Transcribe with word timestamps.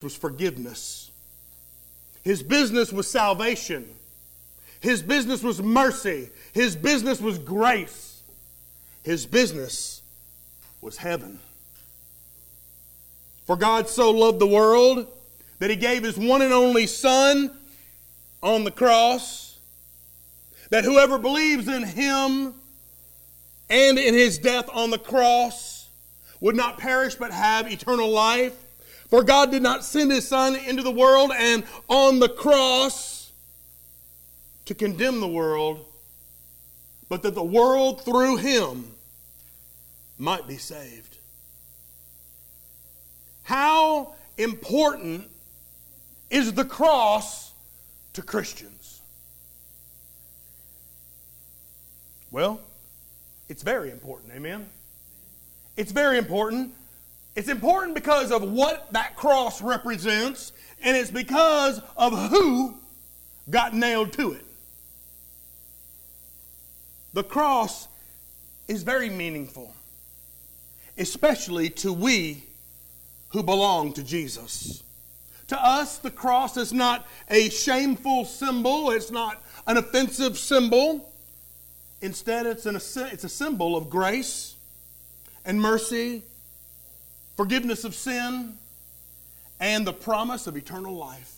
was 0.00 0.16
forgiveness. 0.16 1.10
His 2.22 2.42
business 2.42 2.92
was 2.92 3.10
salvation. 3.10 3.88
His 4.80 5.02
business 5.02 5.42
was 5.42 5.60
mercy. 5.60 6.30
His 6.52 6.76
business 6.76 7.20
was 7.20 7.38
grace. 7.38 8.22
His 9.02 9.26
business 9.26 10.02
was 10.80 10.98
heaven. 10.98 11.40
For 13.44 13.56
God 13.56 13.88
so 13.88 14.10
loved 14.12 14.38
the 14.38 14.46
world 14.46 15.08
that 15.58 15.70
he 15.70 15.74
gave 15.74 16.04
his 16.04 16.16
one 16.16 16.42
and 16.42 16.52
only 16.52 16.86
Son 16.86 17.50
on 18.40 18.62
the 18.62 18.70
cross, 18.70 19.58
that 20.70 20.84
whoever 20.84 21.18
believes 21.18 21.66
in 21.66 21.82
him 21.82 22.54
and 23.68 23.98
in 23.98 24.14
his 24.14 24.38
death 24.38 24.68
on 24.72 24.90
the 24.90 24.98
cross 24.98 25.88
would 26.40 26.54
not 26.54 26.78
perish 26.78 27.16
but 27.16 27.32
have 27.32 27.72
eternal 27.72 28.08
life. 28.08 28.54
For 29.08 29.24
God 29.24 29.50
did 29.50 29.62
not 29.62 29.84
send 29.84 30.10
his 30.10 30.28
Son 30.28 30.54
into 30.54 30.82
the 30.82 30.90
world 30.90 31.32
and 31.34 31.64
on 31.88 32.18
the 32.18 32.28
cross 32.28 33.32
to 34.66 34.74
condemn 34.74 35.20
the 35.20 35.28
world, 35.28 35.84
but 37.08 37.22
that 37.22 37.34
the 37.34 37.42
world 37.42 38.04
through 38.04 38.36
him 38.36 38.94
might 40.18 40.46
be 40.46 40.58
saved. 40.58 41.16
How 43.44 44.14
important 44.36 45.30
is 46.28 46.52
the 46.52 46.66
cross 46.66 47.52
to 48.12 48.20
Christians? 48.20 49.00
Well, 52.30 52.60
it's 53.48 53.62
very 53.62 53.90
important, 53.90 54.34
amen? 54.34 54.68
It's 55.78 55.92
very 55.92 56.18
important. 56.18 56.74
It's 57.36 57.48
important 57.48 57.94
because 57.94 58.32
of 58.32 58.42
what 58.42 58.92
that 58.92 59.16
cross 59.16 59.62
represents, 59.62 60.52
and 60.82 60.96
it's 60.96 61.10
because 61.10 61.80
of 61.96 62.30
who 62.30 62.74
got 63.48 63.74
nailed 63.74 64.12
to 64.14 64.32
it. 64.32 64.44
The 67.14 67.24
cross 67.24 67.88
is 68.66 68.82
very 68.82 69.08
meaningful, 69.08 69.74
especially 70.96 71.70
to 71.70 71.92
we 71.92 72.44
who 73.30 73.42
belong 73.42 73.92
to 73.94 74.02
Jesus. 74.02 74.82
To 75.48 75.64
us, 75.64 75.98
the 75.98 76.10
cross 76.10 76.56
is 76.56 76.72
not 76.72 77.06
a 77.30 77.48
shameful 77.48 78.24
symbol, 78.26 78.90
it's 78.90 79.10
not 79.10 79.42
an 79.66 79.78
offensive 79.78 80.38
symbol. 80.38 81.12
Instead, 82.00 82.46
it's, 82.46 82.66
an, 82.66 82.76
it's 82.76 83.24
a 83.24 83.28
symbol 83.28 83.76
of 83.76 83.90
grace 83.90 84.54
and 85.44 85.60
mercy, 85.60 86.22
forgiveness 87.38 87.84
of 87.84 87.94
sin, 87.94 88.52
and 89.60 89.86
the 89.86 89.92
promise 89.92 90.48
of 90.48 90.56
eternal 90.56 90.96
life. 90.96 91.36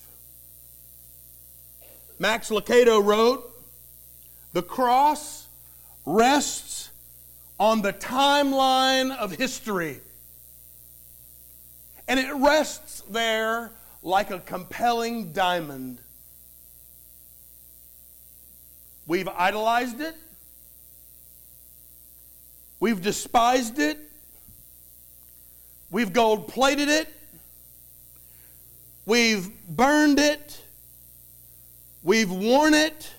Max 2.18 2.48
Lucado 2.48 3.04
wrote 3.04 3.44
The 4.54 4.62
cross 4.62 5.46
rests 6.06 6.88
on 7.58 7.82
the 7.82 7.92
timeline 7.92 9.14
of 9.14 9.32
history, 9.32 10.00
and 12.08 12.18
it 12.18 12.32
rests 12.32 13.02
there 13.10 13.70
like 14.02 14.30
a 14.30 14.38
compelling 14.38 15.34
diamond. 15.34 15.98
We've 19.06 19.28
idolized 19.28 20.00
it. 20.00 20.16
We've 22.80 23.02
despised 23.02 23.78
it. 23.78 24.09
We've 25.90 26.12
gold 26.12 26.48
plated 26.48 26.88
it. 26.88 27.08
We've 29.06 29.50
burned 29.68 30.18
it. 30.18 30.62
We've 32.02 32.30
worn 32.30 32.74
it. 32.74 33.12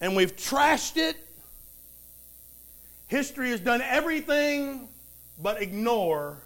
And 0.00 0.14
we've 0.14 0.36
trashed 0.36 0.96
it. 0.96 1.16
History 3.06 3.50
has 3.50 3.60
done 3.60 3.80
everything 3.80 4.88
but 5.40 5.62
ignore 5.62 6.42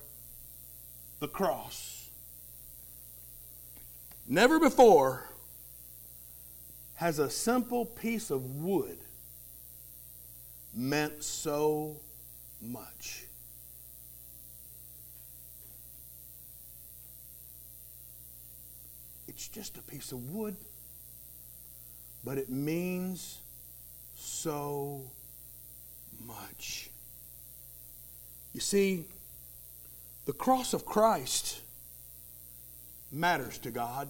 the 1.19 1.29
cross. 1.29 2.09
Never 4.27 4.61
before 4.61 5.31
has 6.97 7.19
a 7.19 7.31
simple 7.31 7.87
piece 7.87 8.31
of 8.31 8.57
wood 8.57 8.99
meant 10.75 11.25
so 11.25 11.97
much. 12.61 13.28
It's 19.39 19.47
just 19.47 19.79
a 19.79 19.83
piece 19.83 20.11
of 20.11 20.33
wood, 20.33 20.57
but 22.25 22.39
it 22.39 22.51
means 22.51 23.39
so 24.17 25.13
much. 26.27 26.91
You 28.53 28.59
see, 28.59 29.05
the 30.27 30.33
cross 30.33 30.75
of 30.75 30.85
Christ 30.85 31.61
matters 33.13 33.59
to 33.59 33.71
God. 33.71 34.09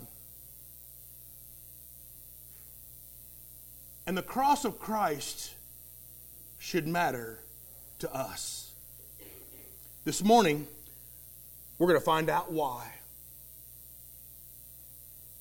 And 4.06 4.16
the 4.16 4.22
cross 4.22 4.64
of 4.64 4.78
Christ 4.78 5.52
should 6.58 6.88
matter 6.88 7.40
to 7.98 8.10
us. 8.14 8.72
This 10.06 10.24
morning, 10.24 10.66
we're 11.78 11.88
going 11.88 12.00
to 12.00 12.04
find 12.06 12.30
out 12.30 12.50
why. 12.50 12.92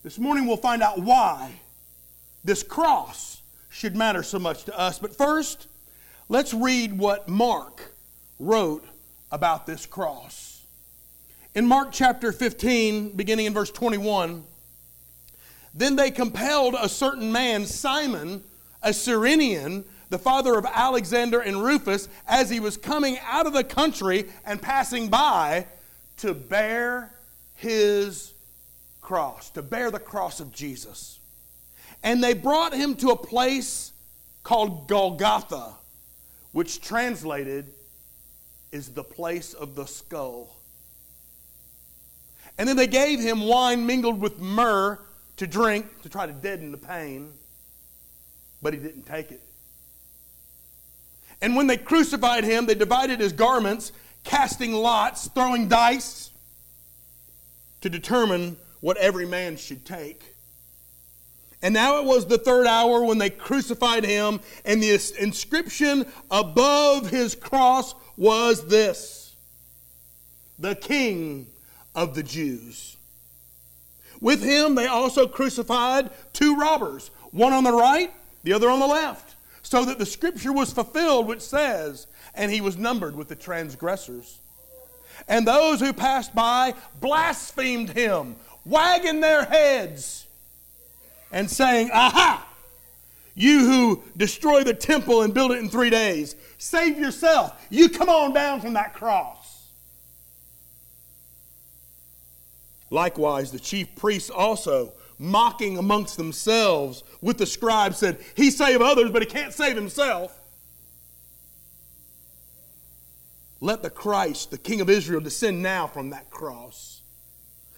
This 0.08 0.20
morning, 0.20 0.48
we'll 0.48 0.56
find 0.56 0.82
out 0.82 1.00
why 1.00 1.52
this 2.42 2.64
cross 2.64 3.42
should 3.68 3.94
matter 3.94 4.24
so 4.24 4.40
much 4.40 4.64
to 4.64 4.80
us. 4.80 5.00
But 5.00 5.14
first, 5.14 5.68
let's 6.30 6.54
read 6.54 6.98
what 6.98 7.28
Mark 7.28 7.94
wrote 8.40 8.86
about 9.34 9.66
this 9.66 9.86
cross. 9.86 10.64
In 11.54 11.66
Mark 11.66 11.90
chapter 11.92 12.32
15, 12.32 13.18
beginning 13.18 13.48
in 13.48 13.54
verse 13.54 13.70
21, 13.70 14.46
then 15.74 15.98
they 15.98 16.10
compelled 16.10 16.76
a 16.80 16.88
certain 16.88 17.30
man, 17.30 17.66
Simon, 17.66 18.46
a 18.82 18.94
Cyrenian, 18.94 19.84
the 20.10 20.18
father 20.18 20.58
of 20.58 20.66
Alexander 20.66 21.42
and 21.42 21.62
Rufus, 21.62 22.08
as 22.26 22.50
he 22.50 22.62
was 22.62 22.78
coming 22.78 23.18
out 23.28 23.46
of 23.46 23.52
the 23.52 23.66
country 23.66 24.30
and 24.46 24.62
passing 24.62 25.10
by, 25.10 25.68
to 26.16 26.34
bear 26.34 27.12
his 27.56 28.32
cross, 29.08 29.50
to 29.52 29.62
bear 29.62 29.90
the 29.90 30.00
cross 30.00 30.42
of 30.42 30.52
Jesus. 30.52 31.20
And 32.04 32.22
they 32.22 32.34
brought 32.34 32.74
him 32.74 32.94
to 32.96 33.12
a 33.12 33.16
place 33.16 33.94
called 34.44 34.90
Golgotha, 34.90 35.76
which 36.52 36.82
translated 36.82 37.72
is 38.74 38.90
the 38.90 39.06
place 39.06 39.54
of 39.54 39.76
the 39.76 39.86
skull. 39.86 40.58
And 42.58 42.68
then 42.68 42.76
they 42.76 42.86
gave 42.86 43.22
him 43.22 43.40
wine 43.40 43.86
mingled 43.86 44.20
with 44.20 44.40
myrrh 44.40 45.00
to 45.38 45.48
drink 45.48 46.02
to 46.02 46.10
try 46.10 46.26
to 46.26 46.34
deaden 46.34 46.74
the 46.74 46.78
pain, 46.78 47.32
but 48.62 48.74
he 48.74 48.80
didn't 48.80 49.04
take 49.04 49.32
it. 49.32 49.42
And 51.42 51.56
when 51.56 51.68
they 51.68 51.78
crucified 51.78 52.44
him, 52.44 52.66
they 52.66 52.76
divided 52.76 53.22
his 53.22 53.32
garments, 53.32 53.94
casting 54.26 54.74
lots, 54.74 55.30
throwing 55.30 55.70
dice 55.70 56.30
to 57.80 57.90
determine 57.90 58.58
what 58.80 58.98
every 58.98 59.26
man 59.26 59.58
should 59.58 59.86
take. 59.86 60.36
And 61.62 61.74
now 61.74 62.00
it 62.00 62.06
was 62.06 62.28
the 62.28 62.38
third 62.38 62.68
hour 62.68 63.04
when 63.04 63.18
they 63.18 63.30
crucified 63.30 64.04
him, 64.04 64.40
and 64.64 64.82
the 64.82 64.92
inscription 65.20 66.06
above 66.30 67.10
his 67.10 67.34
cross 67.34 67.96
was 68.16 68.68
this 68.68 69.36
The 70.60 70.76
King 70.76 71.48
of 71.96 72.14
the 72.14 72.24
Jews. 72.24 72.98
With 74.22 74.44
him, 74.44 74.76
they 74.76 74.88
also 74.88 75.28
crucified 75.28 76.10
two 76.34 76.56
robbers, 76.56 77.10
one 77.32 77.54
on 77.54 77.64
the 77.64 77.74
right, 77.74 78.12
the 78.44 78.54
other 78.54 78.70
on 78.70 78.80
the 78.80 78.88
left, 78.88 79.36
so 79.62 79.86
that 79.86 80.00
the 80.00 80.06
scripture 80.06 80.54
was 80.54 80.72
fulfilled, 80.72 81.28
which 81.28 81.42
says, 81.42 82.08
And 82.34 82.52
he 82.52 82.62
was 82.62 82.78
numbered 82.78 83.16
with 83.16 83.28
the 83.28 83.36
transgressors. 83.36 84.40
And 85.28 85.48
those 85.48 85.80
who 85.80 85.94
passed 85.94 86.36
by 86.36 86.76
blasphemed 87.00 87.90
him, 87.90 88.36
wagging 88.68 89.20
their 89.22 89.44
heads 89.44 90.26
and 91.32 91.50
saying, 91.50 91.90
Aha! 91.94 92.48
You 93.36 93.60
who 93.60 94.04
destroy 94.16 94.64
the 94.64 94.74
temple 94.74 95.22
and 95.22 95.34
build 95.34 95.52
it 95.52 95.60
in 95.60 95.70
three 95.70 95.92
days, 95.92 96.36
save 96.58 96.98
yourself. 96.98 97.68
You 97.70 97.90
come 97.90 98.10
on 98.10 98.34
down 98.34 98.62
from 98.62 98.74
that 98.74 98.94
cross. 98.96 99.68
Likewise, 102.90 103.52
the 103.52 103.60
chief 103.60 103.94
priests 103.96 104.30
also, 104.30 104.94
mocking 105.20 105.78
amongst 105.78 106.18
themselves 106.18 107.04
with 107.22 107.38
the 107.38 107.46
scribes, 107.46 107.98
said, 107.98 108.20
He 108.36 108.50
save 108.50 108.82
others, 108.82 109.12
but 109.12 109.22
he 109.22 109.28
can't 109.28 109.54
save 109.54 109.76
himself. 109.76 110.40
Let 113.60 113.82
the 113.82 113.90
Christ, 113.90 114.52
the 114.52 114.58
King 114.58 114.82
of 114.82 114.90
Israel, 114.90 115.20
descend 115.20 115.62
now 115.62 115.88
from 115.88 116.12
that 116.12 116.30
cross, 116.30 116.97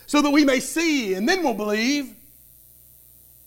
so 0.10 0.24
that 0.24 0.32
we 0.32 0.44
may 0.44 0.60
see, 0.60 1.14
and 1.14 1.30
then 1.30 1.44
we'll 1.44 1.54
believe. 1.54 2.16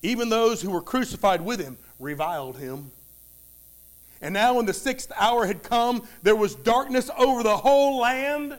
Even 0.00 0.29
those 0.29 0.62
who 0.62 0.70
were 0.70 0.81
crucified 0.81 1.41
with 1.41 1.59
him 1.59 1.76
reviled 1.99 2.56
him. 2.56 2.93
And 4.20 4.32
now, 4.32 4.55
when 4.55 4.67
the 4.67 4.73
sixth 4.73 5.11
hour 5.19 5.44
had 5.44 5.64
come, 5.64 6.06
there 6.23 6.37
was 6.37 6.55
darkness 6.55 7.11
over 7.19 7.43
the 7.43 7.56
whole 7.56 7.99
land 7.99 8.56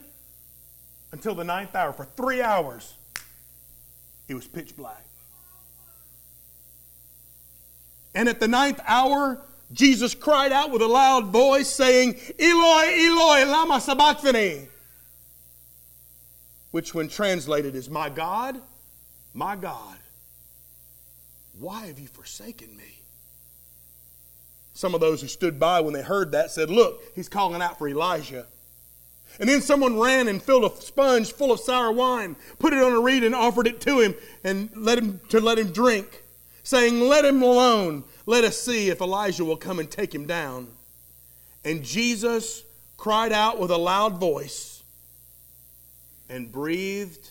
until 1.14 1.34
the 1.34 1.46
ninth 1.46 1.74
hour. 1.76 1.94
For 1.94 2.04
three 2.04 2.42
hours, 2.42 2.94
it 4.28 4.34
was 4.34 4.50
pitch 4.50 4.76
black. 4.76 5.06
And 8.14 8.28
at 8.28 8.42
the 8.42 8.50
ninth 8.50 8.82
hour, 8.86 9.40
Jesus 9.72 10.14
cried 10.14 10.52
out 10.52 10.72
with 10.72 10.82
a 10.82 10.88
loud 10.88 11.28
voice, 11.28 11.70
saying, 11.70 12.20
Eloi, 12.38 13.06
Eloi, 13.08 13.46
lama 13.46 13.80
sabachthani. 13.80 14.68
Which, 16.74 16.96
when 16.96 17.08
translated, 17.08 17.75
is, 17.75 17.88
My 17.88 18.10
God, 18.10 18.60
my 19.31 19.56
God, 19.56 19.96
why 21.60 21.86
have 21.86 22.00
you 22.00 22.08
forsaken 22.08 22.75
me? 22.75 23.04
Some 24.74 24.96
of 24.96 25.00
those 25.00 25.22
who 25.22 25.28
stood 25.28 25.60
by 25.60 25.81
when 25.81 25.94
they 25.94 26.02
heard 26.02 26.31
that 26.31 26.50
said, 26.50 26.72
Look, 26.72 27.04
he's 27.14 27.30
calling 27.30 27.62
out 27.62 27.78
for 27.78 27.88
Elijah. 27.88 28.48
And 29.40 29.48
then 29.48 29.62
someone 29.62 30.00
ran 30.00 30.28
and 30.28 30.42
filled 30.42 30.64
a 30.64 30.81
sponge 30.81 31.31
full 31.31 31.52
of 31.52 31.60
sour 31.60 31.92
wine, 31.92 32.36
put 32.58 32.74
it 32.74 32.81
on 32.81 32.92
a 32.92 33.00
reed, 33.00 33.24
and 33.24 33.36
offered 33.36 33.68
it 33.68 33.80
to 33.81 34.00
him 34.00 34.16
and 34.44 34.72
let 34.75 34.98
him 34.98 35.22
to 35.30 35.40
let 35.40 35.60
him 35.60 35.72
drink, 35.72 36.24
saying, 36.64 37.02
Let 37.02 37.24
him 37.24 37.44
alone. 37.44 38.04
Let 38.25 38.46
us 38.46 38.60
see 38.60 38.90
if 38.90 39.00
Elijah 39.00 39.46
will 39.46 39.58
come 39.58 39.78
and 39.78 39.92
take 39.92 40.16
him 40.16 40.25
down. 40.25 40.70
And 41.64 41.84
Jesus 41.84 42.64
cried 42.98 43.31
out 43.31 43.60
with 43.60 43.70
a 43.70 43.78
loud 43.78 44.20
voice 44.20 44.73
and 46.34 46.52
breathed 46.52 47.30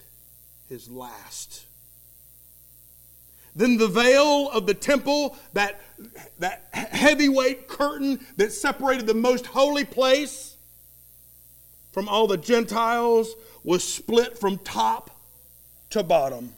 his 0.68 0.88
last. 0.88 1.66
Then 3.56 3.76
the 3.76 3.88
veil 3.88 4.48
of 4.50 4.66
the 4.66 4.74
temple, 4.74 5.36
that, 5.54 5.80
that 6.38 6.68
heavyweight 6.72 7.66
curtain 7.66 8.24
that 8.36 8.52
separated 8.52 9.08
the 9.08 9.14
most 9.14 9.46
holy 9.46 9.84
place 9.84 10.56
from 11.90 12.08
all 12.08 12.28
the 12.28 12.36
Gentiles, 12.38 13.34
was 13.64 13.82
split 13.82 14.38
from 14.38 14.58
top 14.58 15.10
to 15.90 16.04
bottom. 16.04 16.54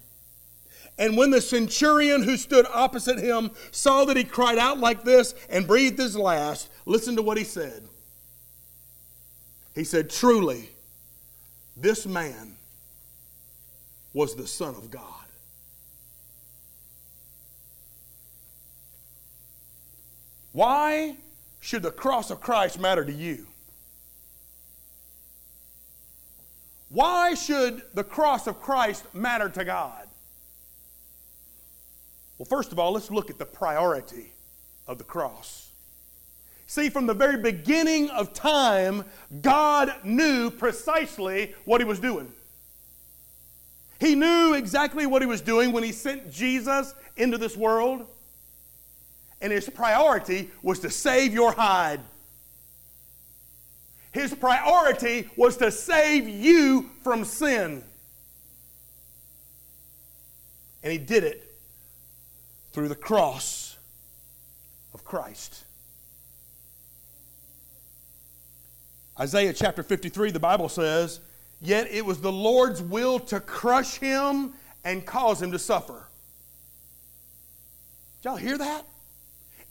And 0.99 1.17
when 1.17 1.31
the 1.31 1.41
centurion 1.41 2.23
who 2.23 2.37
stood 2.37 2.67
opposite 2.73 3.19
him 3.19 3.52
saw 3.70 4.05
that 4.05 4.19
he 4.19 4.23
cried 4.23 4.58
out 4.58 4.79
like 4.79 5.02
this 5.02 5.35
and 5.49 5.67
breathed 5.67 5.99
his 5.99 6.14
last, 6.14 6.69
listen 6.85 7.17
to 7.17 7.23
what 7.23 7.38
he 7.38 7.44
said. 7.44 7.88
He 9.75 9.82
said, 9.82 10.11
Truly, 10.11 10.69
this 11.76 12.06
man 12.06 12.56
was 14.12 14.34
the 14.34 14.46
Son 14.46 14.74
of 14.74 14.90
God. 14.90 15.02
Why 20.52 21.16
should 21.60 21.82
the 21.82 21.90
cross 21.90 22.30
of 22.30 22.40
Christ 22.40 22.78
matter 22.78 23.04
to 23.04 23.12
you? 23.12 23.46
Why 26.90 27.34
should 27.34 27.82
the 27.92 28.04
cross 28.04 28.46
of 28.46 28.60
Christ 28.60 29.12
matter 29.12 29.48
to 29.48 29.64
God? 29.64 30.06
Well, 32.38 32.46
first 32.46 32.70
of 32.70 32.78
all, 32.78 32.92
let's 32.92 33.10
look 33.10 33.30
at 33.30 33.38
the 33.38 33.46
priority 33.46 34.32
of 34.86 34.98
the 34.98 35.04
cross. 35.04 35.63
See, 36.66 36.88
from 36.88 37.06
the 37.06 37.14
very 37.14 37.37
beginning 37.37 38.11
of 38.11 38.32
time, 38.32 39.05
God 39.43 39.94
knew 40.02 40.50
precisely 40.50 41.55
what 41.64 41.81
He 41.81 41.87
was 41.87 42.00
doing. 42.00 42.32
He 44.00 44.14
knew 44.14 44.55
exactly 44.55 45.06
what 45.06 45.22
He 45.22 45.26
was 45.26 45.40
doing 45.40 45.72
when 45.72 45.84
He 45.84 45.93
sent 45.93 46.31
Jesus 46.31 46.94
into 47.16 47.38
this 47.38 47.56
world 47.56 48.06
and 49.44 49.52
his 49.52 49.69
priority 49.69 50.50
was 50.62 50.78
to 50.81 50.90
save 50.90 51.34
your 51.34 51.52
hide. 51.52 52.00
His 54.10 54.34
priority 54.34 55.28
was 55.37 55.58
to 55.58 55.70
save 55.70 56.26
you 56.26 56.88
from 57.02 57.26
sin. 57.26 57.84
And 60.82 60.93
he 60.93 60.96
did 60.96 61.25
it 61.25 61.55
through 62.72 62.88
the 62.88 62.94
cross 62.94 63.76
of 64.94 65.05
Christ. 65.05 65.64
Isaiah 69.19 69.52
chapter 69.52 69.82
53, 69.82 70.32
the 70.32 70.40
Bible 70.40 70.69
says, 70.69 71.20
Yet 71.61 71.88
it 71.90 72.05
was 72.05 72.20
the 72.20 72.32
Lord's 72.32 72.82
will 72.82 73.20
to 73.20 73.40
crush 73.40 73.99
him 73.99 74.55
and 74.84 75.06
cause 75.06 75.40
him 75.40 75.52
to 75.52 75.58
suffer. 75.58 76.08
Did 78.20 78.28
y'all 78.28 78.37
hear 78.37 78.58
that? 78.58 78.84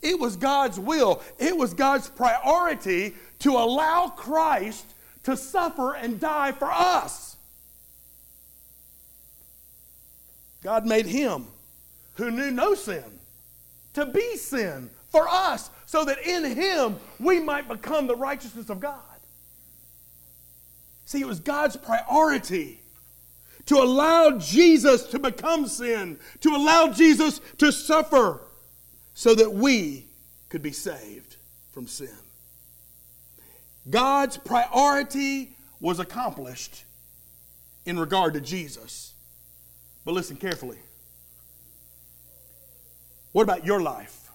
It 0.00 0.18
was 0.18 0.36
God's 0.36 0.78
will, 0.78 1.22
it 1.38 1.56
was 1.56 1.74
God's 1.74 2.08
priority 2.08 3.14
to 3.40 3.50
allow 3.52 4.08
Christ 4.08 4.84
to 5.24 5.36
suffer 5.36 5.94
and 5.94 6.20
die 6.20 6.52
for 6.52 6.70
us. 6.70 7.36
God 10.62 10.86
made 10.86 11.06
him 11.06 11.46
who 12.14 12.30
knew 12.30 12.50
no 12.50 12.74
sin 12.74 13.04
to 13.94 14.06
be 14.06 14.36
sin 14.36 14.90
for 15.10 15.28
us 15.28 15.70
so 15.86 16.04
that 16.04 16.18
in 16.26 16.44
him 16.44 16.96
we 17.18 17.38
might 17.40 17.68
become 17.68 18.06
the 18.06 18.16
righteousness 18.16 18.70
of 18.70 18.80
God. 18.80 19.00
See, 21.04 21.20
it 21.20 21.26
was 21.26 21.40
God's 21.40 21.76
priority 21.76 22.80
to 23.66 23.76
allow 23.76 24.38
Jesus 24.38 25.04
to 25.04 25.18
become 25.18 25.66
sin, 25.66 26.18
to 26.40 26.50
allow 26.50 26.88
Jesus 26.88 27.40
to 27.58 27.72
suffer 27.72 28.40
so 29.14 29.34
that 29.34 29.52
we 29.52 30.06
could 30.48 30.62
be 30.62 30.72
saved 30.72 31.36
from 31.72 31.86
sin. 31.86 32.08
God's 33.88 34.36
priority 34.36 35.56
was 35.80 35.98
accomplished 35.98 36.84
in 37.84 37.98
regard 37.98 38.34
to 38.34 38.40
Jesus. 38.40 39.12
But 40.04 40.12
listen 40.12 40.36
carefully. 40.36 40.78
What 43.32 43.42
about 43.42 43.66
your 43.66 43.80
life? 43.80 44.30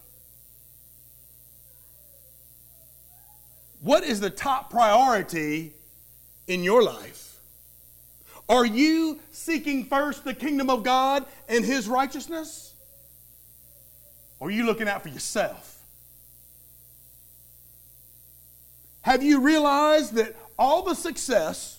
What 3.80 4.04
is 4.04 4.20
the 4.20 4.30
top 4.30 4.70
priority 4.70 5.72
in 6.50 6.64
your 6.64 6.82
life? 6.82 7.38
Are 8.48 8.66
you 8.66 9.20
seeking 9.30 9.84
first 9.84 10.24
the 10.24 10.34
kingdom 10.34 10.68
of 10.68 10.82
God 10.82 11.24
and 11.48 11.64
his 11.64 11.86
righteousness? 11.86 12.74
Or 14.40 14.48
are 14.48 14.50
you 14.50 14.66
looking 14.66 14.88
out 14.88 15.02
for 15.02 15.10
yourself? 15.10 15.78
Have 19.02 19.22
you 19.22 19.40
realized 19.40 20.14
that 20.14 20.34
all 20.58 20.82
the 20.82 20.94
success, 20.94 21.78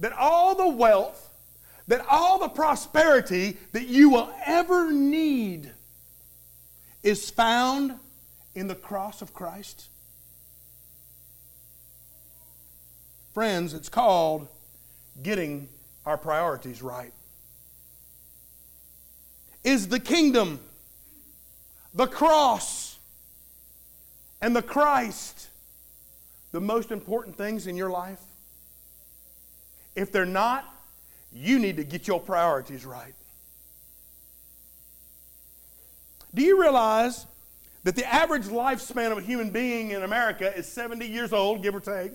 that 0.00 0.12
all 0.12 0.56
the 0.56 0.68
wealth, 0.68 1.32
that 1.86 2.04
all 2.10 2.40
the 2.40 2.48
prosperity 2.48 3.56
that 3.70 3.86
you 3.86 4.10
will 4.10 4.34
ever 4.44 4.92
need 4.92 5.70
is 7.04 7.30
found 7.30 7.94
in 8.56 8.66
the 8.66 8.74
cross 8.74 9.22
of 9.22 9.32
Christ? 9.32 9.88
Friends, 13.32 13.72
it's 13.72 13.88
called 13.88 14.48
getting 15.22 15.68
our 16.04 16.18
priorities 16.18 16.82
right. 16.82 17.12
Is 19.64 19.88
the 19.88 20.00
kingdom 20.00 20.60
the 21.94 22.06
cross 22.06 22.98
and 24.40 24.56
the 24.56 24.62
Christ 24.62 25.48
the 26.50 26.60
most 26.60 26.90
important 26.90 27.36
things 27.36 27.66
in 27.66 27.76
your 27.76 27.90
life? 27.90 28.20
If 29.94 30.12
they're 30.12 30.24
not, 30.26 30.64
you 31.32 31.58
need 31.58 31.76
to 31.76 31.84
get 31.84 32.06
your 32.06 32.20
priorities 32.20 32.84
right. 32.84 33.14
Do 36.34 36.42
you 36.42 36.60
realize 36.60 37.26
that 37.84 37.96
the 37.96 38.06
average 38.12 38.44
lifespan 38.44 39.12
of 39.12 39.18
a 39.18 39.22
human 39.22 39.50
being 39.50 39.90
in 39.90 40.02
America 40.02 40.54
is 40.56 40.66
70 40.66 41.06
years 41.06 41.32
old, 41.32 41.62
give 41.62 41.74
or 41.74 41.80
take? 41.80 42.12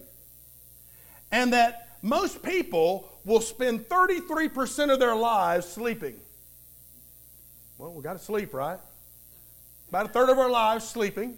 And 1.31 1.53
that 1.53 1.97
most 2.01 2.41
people 2.41 3.09
will 3.25 3.41
spend 3.41 3.87
33% 3.89 4.91
of 4.91 4.99
their 4.99 5.15
lives 5.15 5.67
sleeping. 5.67 6.15
Well, 7.77 7.93
we 7.93 8.01
got 8.01 8.13
to 8.13 8.19
sleep, 8.19 8.53
right? 8.53 8.79
about 9.89 10.05
a 10.07 10.09
third 10.09 10.29
of 10.29 10.37
our 10.37 10.49
lives 10.49 10.87
sleeping. 10.87 11.37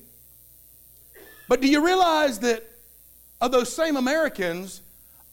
But 1.48 1.62
do 1.62 1.68
you 1.68 1.86
realize 1.86 2.40
that 2.40 2.64
of 3.42 3.52
those 3.52 3.72
same 3.72 3.96
Americans, 3.96 4.82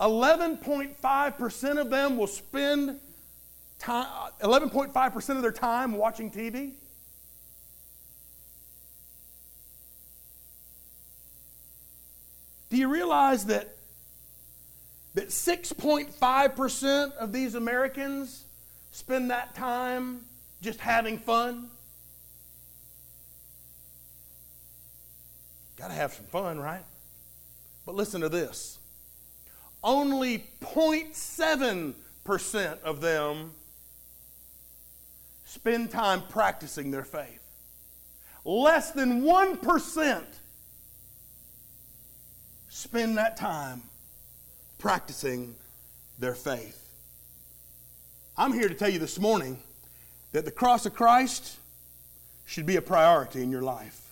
11.5% 0.01 1.81
of 1.81 1.91
them 1.91 2.17
will 2.17 2.27
spend 2.27 3.01
time, 3.79 4.07
uh, 4.11 4.47
11.5% 4.47 5.37
of 5.37 5.43
their 5.43 5.53
time 5.53 5.93
watching 5.93 6.31
TV? 6.31 6.73
Do 12.69 12.77
you 12.77 12.89
realize 12.89 13.47
that 13.47 13.76
that 15.17 15.29
6.5% 15.29 17.13
of 17.17 17.33
these 17.33 17.55
Americans 17.55 18.45
spend 18.93 19.31
that 19.31 19.55
time 19.55 20.21
just 20.61 20.79
having 20.79 21.19
fun? 21.19 21.71
Got 25.79 25.89
to 25.89 25.95
have 25.95 26.13
some 26.13 26.27
fun, 26.27 26.61
right? 26.61 26.85
But 27.87 27.95
listen 27.95 28.21
to 28.21 28.29
this 28.29 28.79
only 29.83 30.45
0.7% 30.61 32.83
of 32.83 33.01
them 33.01 33.53
spend 35.47 35.91
time 35.91 36.21
practicing 36.29 36.91
their 36.91 37.05
faith. 37.05 37.41
Less 38.45 38.91
than 38.91 39.23
1% 39.23 40.25
spend 42.69 43.17
that 43.17 43.39
time 43.39 43.83
practicing 44.79 45.55
their 46.19 46.35
faith. 46.35 46.83
I'm 48.37 48.53
here 48.53 48.69
to 48.69 48.75
tell 48.75 48.89
you 48.89 48.99
this 48.99 49.19
morning 49.19 49.59
that 50.33 50.45
the 50.45 50.51
cross 50.51 50.87
of 50.87 50.95
Christ 50.95 51.57
should 52.45 52.67
be 52.67 52.77
a 52.77 52.83
priority 52.83 53.43
in 53.43 53.51
your 53.51 53.63
life. 53.63 54.03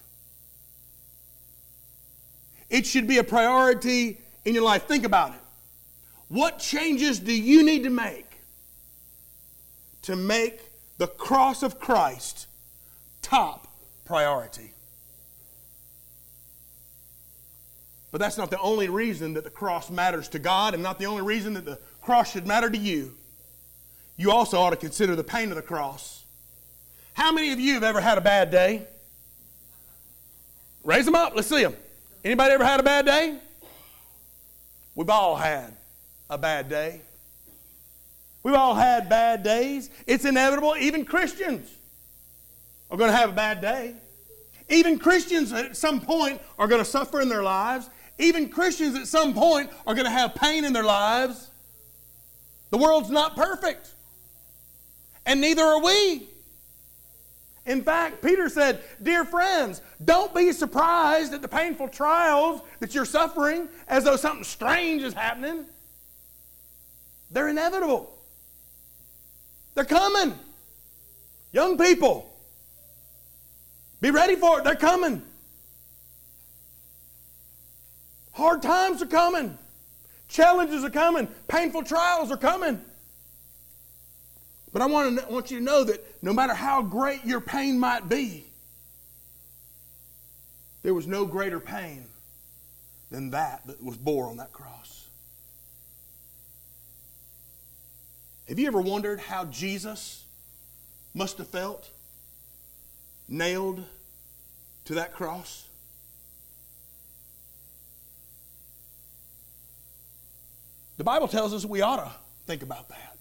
It 2.71 2.87
should 2.87 3.07
be 3.07 3.19
a 3.19 3.25
priority 3.25 4.19
in 4.45 4.55
your 4.55 4.65
life. 4.65 4.85
Think 4.85 5.05
about 5.05 5.31
it. 5.31 5.41
What 6.29 6.59
changes 6.59 7.21
do 7.21 7.33
you 7.33 7.63
need 7.63 7.85
to 7.85 7.91
make 7.91 8.41
to 10.03 10.17
make 10.17 10.61
the 10.99 11.07
cross 11.07 11.63
of 11.63 11.79
Christ 11.79 12.47
top 13.23 13.69
priority? 14.05 14.74
But 18.15 18.21
that's 18.21 18.39
not 18.39 18.49
the 18.49 18.61
only 18.61 18.89
reason 18.89 19.35
that 19.35 19.43
the 19.43 19.51
cross 19.51 19.91
matters 19.91 20.29
to 20.29 20.39
God 20.39 20.73
and 20.73 20.81
not 20.85 21.01
the 21.01 21.07
only 21.07 21.23
reason 21.23 21.55
that 21.55 21.65
the 21.65 21.81
cross 22.01 22.31
should 22.31 22.47
matter 22.47 22.71
to 22.71 22.79
you. 22.79 23.13
You 24.17 24.31
also 24.31 24.61
ought 24.61 24.71
to 24.71 24.77
consider 24.77 25.17
the 25.17 25.25
pain 25.25 25.51
of 25.51 25.57
the 25.57 25.63
cross. 25.63 26.23
How 27.15 27.33
many 27.33 27.51
of 27.51 27.59
you 27.59 27.75
have 27.75 27.83
ever 27.83 28.01
had 28.01 28.17
a 28.17 28.21
bad 28.21 28.53
day? 28.53 28.87
Raise 30.85 31.07
them 31.07 31.17
up. 31.17 31.35
Let's 31.35 31.49
see 31.49 31.65
them. 31.65 31.75
Anybody 32.25 32.53
ever 32.53 32.65
had 32.65 32.79
a 32.79 32.85
bad 32.85 33.05
day? 33.05 33.37
We've 34.95 35.11
all 35.11 35.35
had 35.35 35.75
a 36.31 36.39
bad 36.39 36.69
day. 36.69 37.01
We've 38.45 38.55
all 38.55 38.77
had 38.77 39.09
bad 39.09 39.43
days. 39.43 39.91
It's 40.07 40.25
inevitable. 40.25 40.77
Even 40.79 41.05
Christians 41.05 41.69
are 42.93 42.97
going 42.97 43.11
to 43.11 43.17
have 43.17 43.31
a 43.31 43.35
bad 43.35 43.61
day. 43.61 43.97
Even 44.69 45.01
Christians 45.01 45.53
at 45.53 45.77
some 45.77 46.01
point 46.01 46.41
are 46.61 46.69
going 46.69 46.81
to 46.81 46.89
suffer 46.89 47.21
in 47.21 47.29
their 47.29 47.43
lives. 47.43 47.91
Even 48.19 48.49
Christians 48.49 48.97
at 48.97 49.09
some 49.09 49.35
point 49.35 49.71
are 49.87 49.95
going 49.95 50.05
to 50.05 50.11
have 50.11 50.35
pain 50.35 50.65
in 50.65 50.73
their 50.73 50.85
lives. 50.85 51.51
The 52.71 52.79
world's 52.79 53.11
not 53.11 53.37
perfect, 53.37 53.93
and 55.27 55.41
neither 55.41 55.63
are 55.63 55.83
we. 55.83 56.29
In 57.67 57.83
fact, 57.83 58.23
Peter 58.23 58.49
said, 58.49 58.81
Dear 59.03 59.25
friends, 59.25 59.81
don't 60.05 60.35
be 60.35 60.53
surprised 60.53 61.33
at 61.33 61.41
the 61.41 61.49
painful 61.49 61.89
trials 61.89 62.61
that 62.81 62.95
you're 62.95 63.05
suffering 63.05 63.69
as 63.89 64.05
though 64.05 64.17
something 64.17 64.45
strange 64.45 65.03
is 65.03 65.15
happening. 65.15 65.65
They're 67.31 67.49
inevitable, 67.49 68.13
they're 69.75 69.85
coming. 69.85 70.39
Young 71.53 71.79
people, 71.79 72.35
be 74.01 74.11
ready 74.11 74.35
for 74.35 74.59
it. 74.59 74.65
They're 74.65 74.75
coming. 74.75 75.23
Hard 78.35 78.63
times 78.63 79.01
are 79.01 79.07
coming. 79.07 79.57
Challenges 80.29 80.85
are 80.85 80.91
coming. 80.91 81.29
Painful 81.49 81.85
trials 81.85 82.31
are 82.31 82.37
coming. 82.37 82.81
But 84.73 84.83
I 84.83 84.87
want, 84.87 85.21
to, 85.21 85.33
want 85.33 85.51
you 85.53 85.59
to 85.59 85.65
know 85.65 85.85
that 85.85 86.05
no 86.21 86.33
matter 86.33 86.53
how 86.53 86.83
great 86.83 87.25
your 87.25 87.41
pain 87.41 87.79
might 87.79 88.09
be, 88.09 88.45
there 90.83 90.93
was 90.93 91.07
no 91.07 91.25
greater 91.25 91.61
pain 91.61 92.07
than 93.11 93.31
that 93.31 93.65
that 93.67 93.83
was 93.83 93.97
bore 93.97 94.27
on 94.27 94.39
that 94.39 94.53
cross. 94.53 95.07
Have 98.49 98.59
you 98.59 98.67
ever 98.67 98.81
wondered 98.81 99.21
how 99.21 99.45
Jesus 99.45 100.25
must 101.15 101.39
have 101.39 101.49
felt 101.49 101.91
nailed 103.29 103.85
to 104.87 104.95
that 104.95 105.15
cross? 105.15 105.69
The 110.97 111.05
Bible 111.05 111.29
tells 111.29 111.53
us 111.53 111.65
we 111.65 111.83
ought 111.83 111.97
to 111.97 112.11
think 112.47 112.63
about 112.63 112.89
that. 112.89 113.17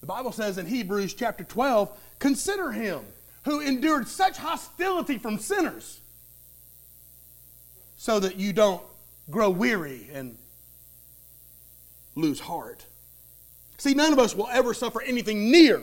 The 0.00 0.06
Bible 0.06 0.32
says 0.32 0.58
in 0.58 0.66
Hebrews 0.66 1.14
chapter 1.14 1.44
12, 1.44 1.90
consider 2.18 2.72
him 2.72 3.00
who 3.44 3.60
endured 3.60 4.08
such 4.08 4.38
hostility 4.38 5.18
from 5.18 5.38
sinners 5.38 6.00
so 7.96 8.20
that 8.20 8.36
you 8.36 8.52
don't 8.52 8.82
grow 9.30 9.50
weary 9.50 10.08
and 10.12 10.36
lose 12.14 12.40
heart. 12.40 12.86
See, 13.78 13.94
none 13.94 14.12
of 14.12 14.18
us 14.18 14.34
will 14.34 14.48
ever 14.50 14.74
suffer 14.74 15.02
anything 15.02 15.50
near 15.50 15.82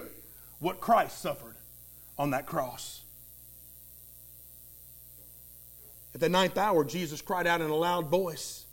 what 0.59 0.79
Christ 0.79 1.19
suffered 1.19 1.55
on 2.17 2.31
that 2.31 2.45
cross. 2.45 3.01
At 6.13 6.21
the 6.21 6.29
ninth 6.29 6.57
hour, 6.57 6.83
Jesus 6.83 7.21
cried 7.21 7.47
out 7.47 7.61
in 7.61 7.69
a 7.69 7.75
loud 7.75 8.07
voice 8.07 8.65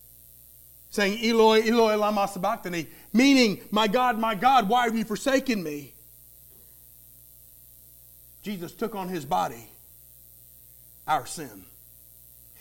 saying, 0.91 1.19
Eloi, 1.25 1.61
Eloi, 1.61 1.97
lama 1.97 2.29
sabachthani, 2.29 2.87
meaning, 3.13 3.61
My 3.71 3.87
God, 3.87 4.19
my 4.19 4.35
God, 4.35 4.69
why 4.69 4.85
have 4.85 4.97
you 4.97 5.05
forsaken 5.05 5.63
me? 5.63 5.95
Jesus 8.43 8.73
took 8.73 8.95
on 8.95 9.09
his 9.09 9.25
body 9.25 9.69
our 11.07 11.27
sin. 11.27 11.65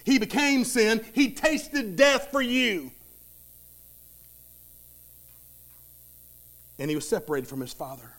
He 0.03 0.19
became 0.19 0.63
sin. 0.63 1.05
He 1.13 1.31
tasted 1.31 1.95
death 1.95 2.29
for 2.31 2.41
you. 2.41 2.91
And 6.79 6.89
he 6.89 6.95
was 6.95 7.07
separated 7.07 7.47
from 7.47 7.59
his 7.59 7.73
father. 7.73 8.13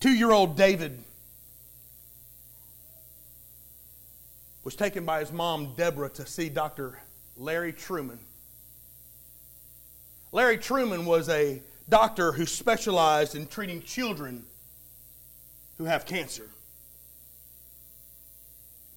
Two 0.00 0.12
year 0.12 0.30
old 0.30 0.56
David 0.56 1.02
was 4.68 4.76
taken 4.76 5.06
by 5.06 5.20
his 5.20 5.32
mom, 5.32 5.72
Deborah, 5.78 6.10
to 6.10 6.26
see 6.26 6.50
Dr. 6.50 7.00
Larry 7.38 7.72
Truman. 7.72 8.18
Larry 10.30 10.58
Truman 10.58 11.06
was 11.06 11.30
a 11.30 11.62
doctor 11.88 12.32
who 12.32 12.44
specialized 12.44 13.34
in 13.34 13.46
treating 13.46 13.80
children 13.80 14.44
who 15.78 15.84
have 15.84 16.04
cancer. 16.04 16.50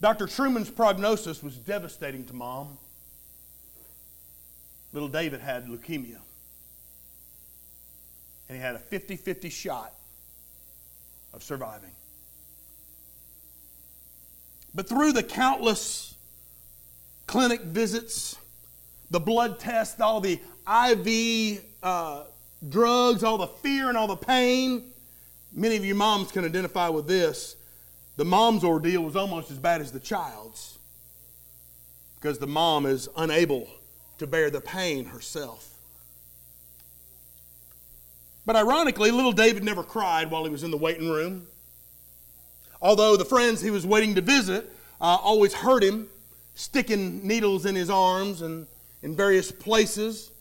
Dr. 0.01 0.28
Truman's 0.28 0.70
prognosis 0.70 1.42
was 1.42 1.56
devastating 1.56 2.25
to 2.25 2.34
mom. 2.34 2.78
Little 4.92 5.08
David 5.08 5.40
had 5.40 5.68
leukemia. 5.68 6.20
And 8.50 8.58
he 8.58 8.62
had 8.62 8.75
a 8.75 8.80
50 8.80 9.16
50 9.16 9.50
shot 9.50 9.94
of 11.34 11.42
surviving. 11.42 11.92
But 14.74 14.88
through 14.88 15.13
the 15.13 15.24
countless 15.24 16.16
clinic 17.28 17.62
visits, 17.62 18.38
the 19.10 19.20
blood 19.20 19.60
tests, 19.60 20.00
all 20.00 20.22
the 20.22 20.40
IV 20.68 21.63
uh, 21.84 22.24
drugs, 22.68 23.24
all 23.24 23.38
the 23.38 23.48
fear 23.48 23.90
and 23.90 23.98
all 23.98 24.08
the 24.08 24.16
pain, 24.16 24.92
many 25.54 25.75
of 25.75 25.84
you 25.84 25.96
moms 25.96 26.32
can 26.32 26.46
identify 26.46 26.90
with 26.90 27.08
this. 27.08 27.56
The 28.18 28.25
mom's 28.25 28.63
ordeal 28.63 29.04
was 29.04 29.16
almost 29.16 29.51
as 29.51 29.58
bad 29.58 29.82
as 29.82 29.92
the 29.92 30.00
child's 30.00 30.78
because 32.16 32.38
the 32.38 32.48
mom 32.48 32.86
is 32.86 33.10
unable 33.18 33.68
to 34.20 34.28
bear 34.28 34.51
the 34.51 34.62
pain 34.62 35.06
herself. 35.06 35.68
But 38.46 38.56
ironically, 38.56 39.12
little 39.12 39.32
David 39.32 39.63
never 39.63 39.84
cried 39.84 40.30
while 40.30 40.44
he 40.44 40.50
was 40.50 40.63
in 40.63 40.72
the 40.72 40.78
waiting 40.78 41.10
room. 41.10 41.48
Although 42.82 43.18
the 43.18 43.26
friends 43.26 43.62
he 43.62 43.70
was 43.70 43.86
waiting 43.86 44.16
to 44.16 44.22
visit 44.22 44.72
uh, 45.00 45.18
always 45.22 45.54
hurt 45.54 45.84
him, 45.84 46.08
sticking 46.56 47.26
needles 47.26 47.66
in 47.66 47.76
his 47.76 47.90
arms 47.90 48.42
and 48.42 48.68
in 49.02 49.16
various 49.16 49.52
places. 49.52 50.32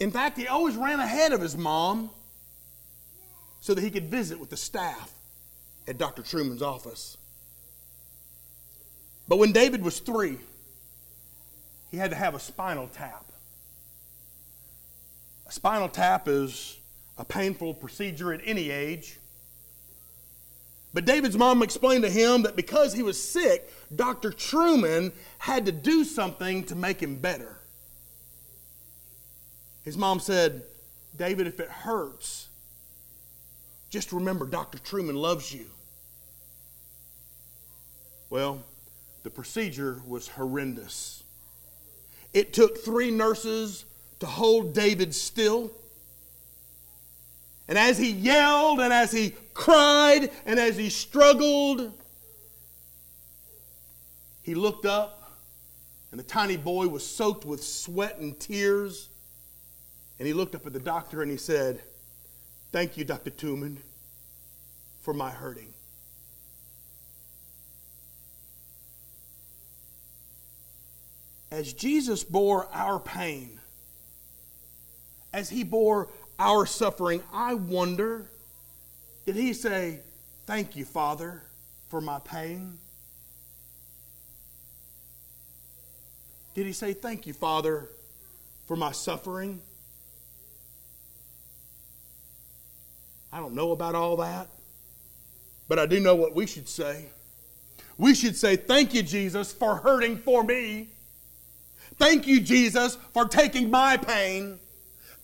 In 0.00 0.10
fact, 0.10 0.36
he 0.38 0.46
always 0.46 0.76
ran 0.76 1.00
ahead 1.00 1.32
of 1.32 1.40
his 1.40 1.56
mom 1.56 2.10
so 3.60 3.74
that 3.74 3.82
he 3.82 3.90
could 3.90 4.10
visit 4.10 4.38
with 4.38 4.50
the 4.50 4.56
staff 4.56 5.12
at 5.86 5.98
Dr. 5.98 6.22
Truman's 6.22 6.62
office. 6.62 7.16
But 9.26 9.38
when 9.38 9.52
David 9.52 9.82
was 9.82 10.00
three, 10.00 10.38
he 11.90 11.96
had 11.96 12.10
to 12.10 12.16
have 12.16 12.34
a 12.34 12.40
spinal 12.40 12.88
tap. 12.88 13.24
A 15.46 15.52
spinal 15.52 15.88
tap 15.88 16.28
is 16.28 16.78
a 17.16 17.24
painful 17.24 17.74
procedure 17.74 18.32
at 18.32 18.40
any 18.44 18.70
age. 18.70 19.18
But 20.94 21.04
David's 21.04 21.36
mom 21.36 21.62
explained 21.62 22.04
to 22.04 22.10
him 22.10 22.42
that 22.42 22.56
because 22.56 22.94
he 22.94 23.02
was 23.02 23.22
sick, 23.22 23.70
Dr. 23.94 24.32
Truman 24.32 25.12
had 25.38 25.66
to 25.66 25.72
do 25.72 26.04
something 26.04 26.64
to 26.64 26.74
make 26.74 27.00
him 27.00 27.16
better. 27.16 27.58
His 29.82 29.96
mom 29.96 30.20
said, 30.20 30.62
David, 31.16 31.46
if 31.46 31.60
it 31.60 31.68
hurts, 31.68 32.48
just 33.90 34.12
remember 34.12 34.46
Dr. 34.46 34.78
Truman 34.78 35.16
loves 35.16 35.52
you. 35.52 35.66
Well, 38.30 38.62
the 39.22 39.30
procedure 39.30 40.02
was 40.06 40.28
horrendous. 40.28 41.22
It 42.32 42.52
took 42.52 42.78
three 42.78 43.10
nurses 43.10 43.84
to 44.20 44.26
hold 44.26 44.74
David 44.74 45.14
still. 45.14 45.70
And 47.66 47.78
as 47.78 47.98
he 47.98 48.10
yelled 48.10 48.80
and 48.80 48.92
as 48.92 49.12
he 49.12 49.34
cried 49.58 50.30
and 50.46 50.58
as 50.60 50.76
he 50.76 50.88
struggled, 50.88 51.92
he 54.42 54.54
looked 54.54 54.86
up, 54.86 55.32
and 56.12 56.18
the 56.18 56.24
tiny 56.24 56.56
boy 56.56 56.86
was 56.86 57.04
soaked 57.04 57.44
with 57.44 57.62
sweat 57.62 58.18
and 58.18 58.38
tears. 58.38 59.08
And 60.18 60.26
he 60.26 60.32
looked 60.32 60.54
up 60.54 60.64
at 60.66 60.72
the 60.72 60.78
doctor 60.78 61.22
and 61.22 61.30
he 61.30 61.36
said, 61.36 61.82
Thank 62.70 62.96
you, 62.96 63.04
Dr. 63.04 63.30
Truman, 63.30 63.80
for 65.00 65.12
my 65.12 65.30
hurting. 65.30 65.74
As 71.50 71.72
Jesus 71.72 72.22
bore 72.22 72.68
our 72.72 73.00
pain, 73.00 73.58
as 75.32 75.50
he 75.50 75.64
bore 75.64 76.08
our 76.38 76.64
suffering, 76.64 77.22
I 77.32 77.54
wonder 77.54 78.30
did 79.28 79.36
he 79.36 79.52
say, 79.52 80.00
Thank 80.46 80.74
you, 80.74 80.86
Father, 80.86 81.42
for 81.90 82.00
my 82.00 82.18
pain? 82.20 82.78
Did 86.54 86.64
he 86.64 86.72
say, 86.72 86.94
Thank 86.94 87.26
you, 87.26 87.34
Father, 87.34 87.90
for 88.64 88.74
my 88.74 88.90
suffering? 88.90 89.60
I 93.30 93.38
don't 93.38 93.52
know 93.52 93.72
about 93.72 93.94
all 93.94 94.16
that, 94.16 94.48
but 95.68 95.78
I 95.78 95.84
do 95.84 96.00
know 96.00 96.14
what 96.14 96.34
we 96.34 96.46
should 96.46 96.66
say. 96.66 97.04
We 97.98 98.14
should 98.14 98.34
say, 98.34 98.56
Thank 98.56 98.94
you, 98.94 99.02
Jesus, 99.02 99.52
for 99.52 99.76
hurting 99.76 100.16
for 100.16 100.42
me. 100.42 100.88
Thank 101.98 102.26
you, 102.26 102.40
Jesus, 102.40 102.96
for 103.12 103.26
taking 103.26 103.70
my 103.70 103.98
pain. 103.98 104.58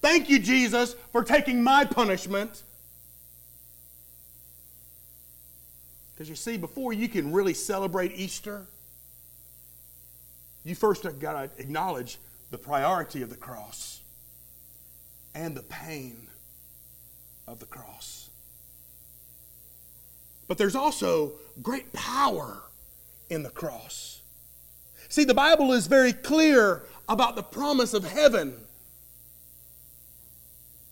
Thank 0.02 0.28
you, 0.28 0.40
Jesus, 0.40 0.94
for 1.10 1.24
taking 1.24 1.62
my 1.62 1.86
punishment. 1.86 2.64
Because 6.14 6.28
you 6.28 6.36
see, 6.36 6.56
before 6.56 6.92
you 6.92 7.08
can 7.08 7.32
really 7.32 7.54
celebrate 7.54 8.12
Easter, 8.14 8.66
you 10.64 10.74
first 10.74 11.02
have 11.02 11.18
got 11.18 11.32
to 11.56 11.62
acknowledge 11.62 12.18
the 12.50 12.58
priority 12.58 13.22
of 13.22 13.30
the 13.30 13.36
cross 13.36 14.00
and 15.34 15.56
the 15.56 15.62
pain 15.62 16.28
of 17.48 17.58
the 17.58 17.66
cross. 17.66 18.30
But 20.46 20.58
there's 20.58 20.76
also 20.76 21.32
great 21.62 21.92
power 21.92 22.62
in 23.28 23.42
the 23.42 23.50
cross. 23.50 24.22
See, 25.08 25.24
the 25.24 25.34
Bible 25.34 25.72
is 25.72 25.86
very 25.86 26.12
clear 26.12 26.82
about 27.08 27.34
the 27.36 27.42
promise 27.42 27.92
of 27.92 28.04
heaven. 28.04 28.54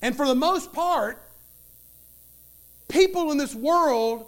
And 0.01 0.15
for 0.15 0.27
the 0.27 0.35
most 0.35 0.73
part, 0.73 1.21
people 2.89 3.31
in 3.31 3.37
this 3.37 3.55
world 3.55 4.27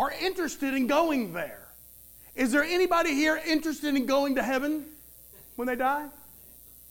are 0.00 0.10
interested 0.12 0.72
in 0.72 0.86
going 0.86 1.34
there. 1.34 1.68
Is 2.34 2.52
there 2.52 2.64
anybody 2.64 3.12
here 3.12 3.38
interested 3.46 3.94
in 3.94 4.06
going 4.06 4.36
to 4.36 4.42
heaven 4.42 4.86
when 5.56 5.68
they 5.68 5.76
die? 5.76 6.06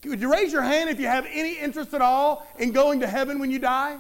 Would 0.06 0.22
you 0.22 0.32
raise 0.32 0.54
your 0.54 0.62
hand 0.62 0.92
if 0.92 1.00
you 1.00 1.08
have 1.08 1.26
any 1.28 1.58
interest 1.58 1.92
at 1.96 2.04
all 2.04 2.48
in 2.60 2.72
going 2.72 3.00
to 3.00 3.08
heaven 3.08 3.40
when 3.40 3.50
you 3.50 3.58
die? 3.58 3.98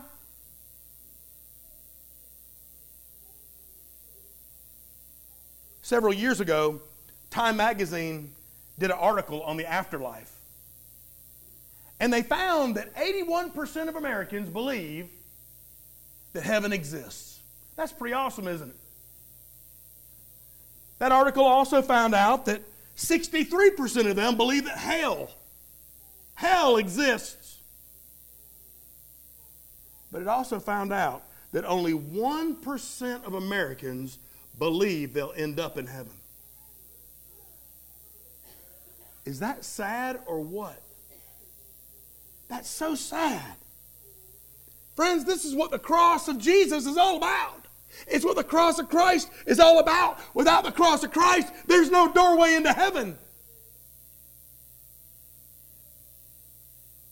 Several 5.81 6.13
years 6.13 6.39
ago, 6.39 6.79
Time 7.31 7.57
Magazine 7.57 8.31
did 8.77 8.91
an 8.91 8.97
article 8.97 9.41
on 9.41 9.57
the 9.57 9.65
afterlife. 9.65 10.31
And 11.99 12.13
they 12.13 12.21
found 12.21 12.75
that 12.75 12.95
81% 12.95 13.89
of 13.89 13.95
Americans 13.95 14.49
believe 14.49 15.09
that 16.33 16.43
heaven 16.43 16.71
exists. 16.71 17.39
That's 17.75 17.91
pretty 17.91 18.13
awesome, 18.13 18.47
isn't 18.47 18.69
it? 18.69 18.75
That 20.99 21.11
article 21.11 21.45
also 21.45 21.81
found 21.81 22.13
out 22.13 22.45
that 22.45 22.61
63% 22.97 24.09
of 24.09 24.15
them 24.15 24.35
believe 24.35 24.65
that 24.65 24.77
hell, 24.77 25.31
hell 26.35 26.77
exists. 26.77 27.57
But 30.11 30.21
it 30.21 30.27
also 30.27 30.59
found 30.59 30.91
out 30.91 31.23
that 31.51 31.65
only 31.65 31.93
1% 31.93 33.25
of 33.25 33.33
Americans 33.33 34.19
believe 34.57 35.13
they'll 35.13 35.33
end 35.35 35.59
up 35.59 35.77
in 35.77 35.87
heaven. 35.87 36.13
Is 39.25 39.39
that 39.39 39.63
sad 39.63 40.19
or 40.25 40.41
what? 40.41 40.81
That's 42.49 42.69
so 42.69 42.95
sad. 42.95 43.55
Friends, 44.95 45.23
this 45.23 45.45
is 45.45 45.55
what 45.55 45.71
the 45.71 45.79
cross 45.79 46.27
of 46.27 46.39
Jesus 46.39 46.85
is 46.85 46.97
all 46.97 47.17
about. 47.17 47.58
It's 48.07 48.25
what 48.25 48.35
the 48.35 48.43
cross 48.43 48.79
of 48.79 48.89
Christ 48.89 49.29
is 49.45 49.59
all 49.59 49.79
about. 49.79 50.19
Without 50.33 50.63
the 50.63 50.71
cross 50.71 51.03
of 51.03 51.11
Christ, 51.11 51.51
there's 51.67 51.91
no 51.91 52.11
doorway 52.11 52.55
into 52.55 52.73
heaven. 52.73 53.17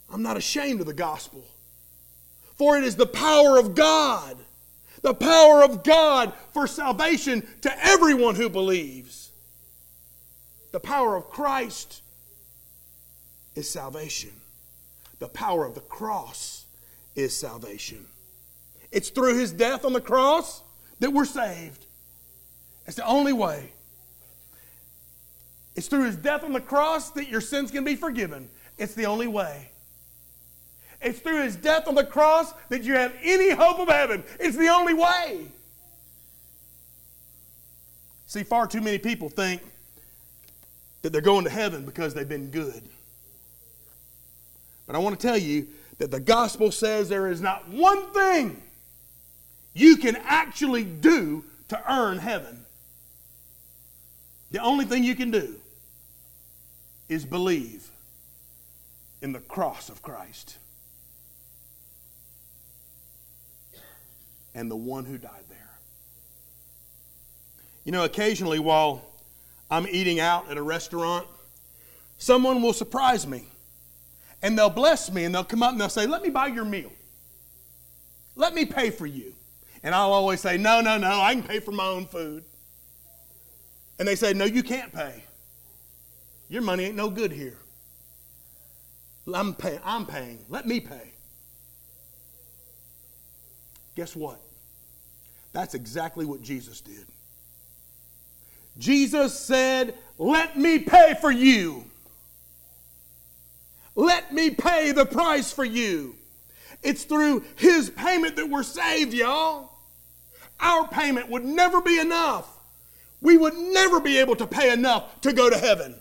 I'm 0.09 0.23
not 0.23 0.37
ashamed 0.37 0.79
of 0.79 0.85
the 0.85 0.93
gospel, 0.93 1.43
for 2.55 2.77
it 2.77 2.83
is 2.83 2.95
the 2.95 3.05
power 3.05 3.59
of 3.59 3.75
God 3.75 4.37
the 5.01 5.13
power 5.13 5.63
of 5.63 5.83
God 5.83 6.33
for 6.53 6.67
salvation 6.67 7.47
to 7.61 7.85
everyone 7.85 8.35
who 8.35 8.49
believes. 8.49 9.31
The 10.71 10.79
power 10.79 11.15
of 11.15 11.29
Christ 11.29 12.01
is 13.55 13.69
salvation. 13.69 14.31
The 15.19 15.29
power 15.29 15.65
of 15.65 15.75
the 15.75 15.81
cross 15.81 16.65
is 17.15 17.35
salvation. 17.35 18.05
It's 18.91 19.09
through 19.09 19.37
his 19.37 19.51
death 19.51 19.85
on 19.85 19.93
the 19.93 20.01
cross 20.01 20.61
that 20.99 21.11
we're 21.11 21.25
saved. 21.25 21.85
It's 22.85 22.95
the 22.95 23.05
only 23.05 23.33
way. 23.33 23.71
It's 25.75 25.87
through 25.87 26.05
his 26.05 26.15
death 26.15 26.43
on 26.43 26.53
the 26.53 26.61
cross 26.61 27.11
that 27.11 27.29
your 27.29 27.41
sins 27.41 27.71
can 27.71 27.83
be 27.83 27.95
forgiven. 27.95 28.49
It's 28.77 28.95
the 28.95 29.05
only 29.05 29.27
way. 29.27 29.69
It's 31.01 31.19
through 31.19 31.43
his 31.43 31.55
death 31.55 31.87
on 31.87 31.95
the 31.95 32.03
cross 32.03 32.53
that 32.69 32.83
you 32.83 32.93
have 32.93 33.13
any 33.21 33.51
hope 33.51 33.79
of 33.79 33.87
heaven. 33.87 34.23
It's 34.39 34.57
the 34.57 34.69
only 34.69 34.95
way. 34.95 35.47
See, 38.25 38.43
far 38.43 38.67
too 38.67 38.81
many 38.81 38.97
people 38.97 39.29
think 39.29 39.61
that 41.01 41.11
they're 41.11 41.21
going 41.21 41.43
to 41.43 41.49
heaven 41.49 41.85
because 41.85 42.13
they've 42.13 42.27
been 42.27 42.49
good. 42.49 42.81
But 44.87 44.95
I 44.95 44.99
want 44.99 45.19
to 45.19 45.27
tell 45.27 45.37
you 45.37 45.67
that 45.99 46.11
the 46.11 46.19
gospel 46.19 46.71
says 46.71 47.09
there 47.09 47.29
is 47.29 47.41
not 47.41 47.67
one 47.69 48.11
thing 48.11 48.61
you 49.77 49.97
can 49.97 50.15
actually 50.15 50.83
do 50.83 51.43
to 51.69 51.91
earn 51.91 52.17
heaven. 52.17 52.65
The 54.51 54.59
only 54.59 54.85
thing 54.85 55.03
you 55.03 55.15
can 55.15 55.31
do 55.31 55.55
is 57.09 57.25
believe 57.25 57.89
in 59.21 59.31
the 59.31 59.39
cross 59.39 59.89
of 59.89 60.01
Christ. 60.01 60.57
and 64.57 64.71
the 64.71 64.75
one 64.75 65.05
who 65.05 65.19
died 65.19 65.43
there. 65.49 65.77
You 67.85 67.91
know, 67.91 68.03
occasionally 68.03 68.57
while 68.57 69.03
I'm 69.69 69.85
eating 69.87 70.19
out 70.19 70.49
at 70.49 70.57
a 70.57 70.63
restaurant, 70.63 71.27
someone 72.17 72.63
will 72.63 72.73
surprise 72.73 73.27
me 73.27 73.45
and 74.41 74.57
they'll 74.57 74.71
bless 74.71 75.11
me 75.11 75.25
and 75.25 75.35
they'll 75.35 75.43
come 75.43 75.61
up 75.61 75.73
and 75.73 75.79
they'll 75.79 75.89
say, 75.89 76.07
Let 76.07 76.23
me 76.23 76.29
buy 76.29 76.47
your 76.47 76.65
meal. 76.65 76.91
Let 78.35 78.55
me 78.55 78.65
pay 78.65 78.89
for 78.89 79.05
you. 79.05 79.33
And 79.87 79.95
I'll 79.95 80.11
always 80.11 80.41
say, 80.41 80.57
No, 80.57 80.81
no, 80.81 80.97
no, 80.97 81.21
I 81.21 81.33
can 81.33 81.43
pay 81.43 81.61
for 81.61 81.71
my 81.71 81.87
own 81.87 82.07
food. 82.07 82.43
And 83.97 84.05
they 84.05 84.15
say, 84.15 84.33
No, 84.33 84.43
you 84.43 84.61
can't 84.61 84.91
pay. 84.91 85.23
Your 86.49 86.61
money 86.61 86.83
ain't 86.83 86.97
no 86.97 87.09
good 87.09 87.31
here. 87.31 87.57
I'm 89.33 89.53
paying. 89.53 89.79
I'm 89.85 90.05
paying. 90.05 90.39
Let 90.49 90.67
me 90.67 90.81
pay. 90.81 91.13
Guess 93.95 94.13
what? 94.13 94.41
That's 95.53 95.73
exactly 95.73 96.25
what 96.25 96.41
Jesus 96.41 96.81
did. 96.81 97.05
Jesus 98.77 99.39
said, 99.39 99.93
Let 100.17 100.57
me 100.57 100.79
pay 100.79 101.15
for 101.21 101.31
you. 101.31 101.85
Let 103.95 104.33
me 104.33 104.49
pay 104.49 104.91
the 104.91 105.05
price 105.05 105.53
for 105.53 105.63
you. 105.63 106.17
It's 106.83 107.05
through 107.05 107.45
his 107.55 107.89
payment 107.89 108.35
that 108.35 108.49
we're 108.49 108.63
saved, 108.63 109.13
y'all. 109.13 109.66
Our 110.59 110.87
payment 110.87 111.29
would 111.29 111.45
never 111.45 111.81
be 111.81 111.99
enough. 111.99 112.47
We 113.21 113.37
would 113.37 113.55
never 113.55 113.99
be 113.99 114.17
able 114.17 114.35
to 114.35 114.47
pay 114.47 114.71
enough 114.71 115.21
to 115.21 115.33
go 115.33 115.49
to 115.49 115.57
heaven. 115.57 115.95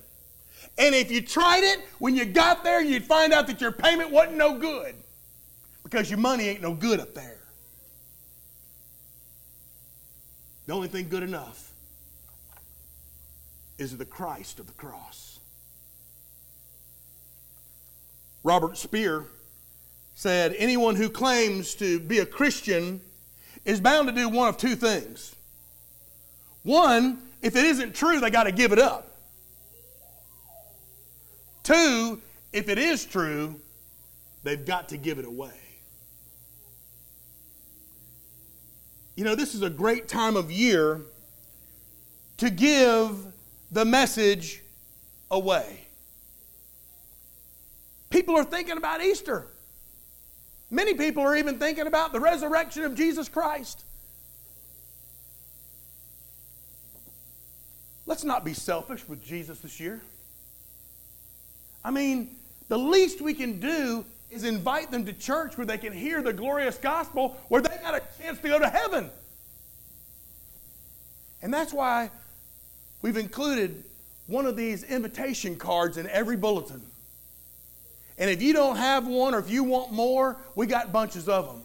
And 0.79 0.95
if 0.95 1.11
you 1.11 1.23
tried 1.23 1.64
it, 1.64 1.81
when 1.99 2.14
you 2.14 2.25
got 2.25 2.62
there, 2.62 2.83
you'd 2.83 3.05
find 3.05 3.33
out 3.33 3.47
that 3.47 3.61
your 3.61 3.73
payment 3.73 4.11
wasn't 4.11 4.37
no 4.37 4.59
good 4.59 4.95
because 5.83 6.11
your 6.11 6.19
money 6.19 6.49
ain't 6.49 6.61
no 6.61 6.75
good 6.75 7.01
up 7.01 7.14
there. 7.14 7.38
The 10.66 10.73
only 10.73 10.88
thing 10.88 11.09
good 11.09 11.23
enough 11.23 11.73
is 13.79 13.97
the 13.97 14.05
Christ 14.05 14.59
of 14.59 14.66
the 14.66 14.73
cross. 14.73 15.38
Robert 18.42 18.77
Speer 18.77 19.27
said 20.14 20.55
anyone 20.59 20.97
who 20.97 21.09
claims 21.09 21.75
to 21.77 22.01
be 22.01 22.19
a 22.19 22.27
Christian 22.27 23.01
is 23.67 23.81
bound 23.81 24.09
to 24.09 24.15
do 24.15 24.29
one 24.29 24.49
of 24.49 24.57
two 24.57 24.77
things. 24.77 25.35
One, 26.63 27.19
if 27.43 27.57
it 27.57 27.65
isn't 27.65 27.95
true, 27.95 28.21
they 28.21 28.31
got 28.31 28.45
to 28.45 28.53
give 28.53 28.73
it 28.73 28.79
up. 28.79 29.13
Two, 31.65 32.23
if 32.53 32.69
it 32.69 32.79
is 32.79 33.05
true, 33.05 33.61
they've 34.45 34.65
got 34.65 34.89
to 34.91 34.97
give 34.97 35.19
it 35.19 35.25
away. 35.25 35.51
You 39.17 39.25
know, 39.25 39.35
this 39.35 39.55
is 39.55 39.63
a 39.63 39.71
great 39.71 40.07
time 40.07 40.37
of 40.37 40.51
year 40.51 41.01
to 42.37 42.51
give 42.51 43.27
the 43.73 43.85
message 43.85 44.63
away. 45.29 45.81
People 48.11 48.37
are 48.37 48.45
thinking 48.45 48.77
about 48.77 49.03
Easter. 49.03 49.49
Many 50.71 50.95
people 50.95 51.23
are 51.23 51.37
even 51.37 51.59
thinking 51.59 51.87
about 51.87 52.13
the 52.13 52.21
resurrection 52.21 52.83
of 52.85 52.95
Jesus 52.95 53.29
Christ. 53.29 53.85
Let's 58.07 58.25
not 58.25 58.45
be 58.45 58.55
selfish 58.55 59.07
with 59.09 59.25
Jesus 59.25 59.59
this 59.61 59.81
year. 59.81 60.01
I 61.85 61.91
mean, 61.91 62.37
the 62.69 62.79
least 62.79 63.21
we 63.21 63.35
can 63.35 63.61
do 63.61 64.05
is 64.31 64.45
invite 64.45 64.91
them 64.91 65.07
to 65.07 65.13
church 65.13 65.57
where 65.57 65.67
they 65.67 65.79
can 65.79 65.93
hear 65.93 66.23
the 66.23 66.33
glorious 66.33 66.79
gospel, 66.79 67.37
where 67.49 67.63
they 67.63 67.77
got 67.83 67.95
a 67.95 68.03
chance 68.21 68.39
to 68.41 68.49
go 68.49 68.59
to 68.59 68.69
heaven. 68.69 69.11
And 71.43 71.55
that's 71.55 71.73
why 71.73 72.11
we've 73.03 73.17
included 73.17 73.85
one 74.27 74.47
of 74.47 74.57
these 74.57 74.83
invitation 74.83 75.57
cards 75.57 75.97
in 75.97 76.09
every 76.09 76.37
bulletin. 76.37 76.83
And 78.19 78.31
if 78.31 78.41
you 78.41 78.53
don't 78.53 78.77
have 78.77 79.07
one 79.07 79.35
or 79.35 79.39
if 79.39 79.51
you 79.51 79.63
want 79.63 79.93
more, 79.93 80.37
we 80.55 80.67
got 80.67 80.93
bunches 80.93 81.29
of 81.29 81.47
them. 81.47 81.63